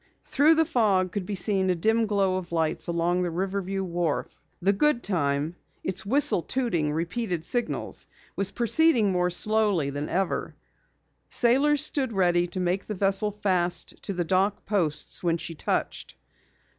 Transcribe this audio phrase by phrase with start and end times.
[0.23, 4.41] Through the fog could be seen a dim glow of lights along the Riverview wharf.
[4.59, 10.55] The Goodtime, its whistle tooting repeated signals, was proceeding more slowly than ever.
[11.29, 16.15] Sailors stood ready to make the vessel fast to the dock posts when she touched.